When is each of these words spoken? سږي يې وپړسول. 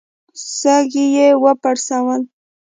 سږي 0.59 1.05
يې 1.15 1.27
وپړسول. 1.43 2.21